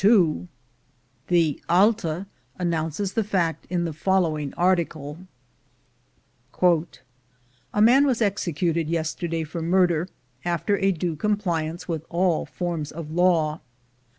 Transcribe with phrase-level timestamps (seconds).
[0.01, 0.49] 224
[1.27, 2.25] THE GOLD HUNTERS The Alta
[2.57, 5.19] announces the fact in the following article:—
[7.71, 10.07] "A man was executed yesterday for murder,
[10.43, 13.59] after a due compliance with all forms of law.